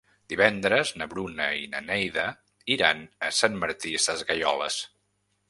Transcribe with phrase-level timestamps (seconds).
[0.31, 2.23] Divendres na Bruna i na Neida
[2.77, 4.81] iran a Sant Martí Sesgueioles.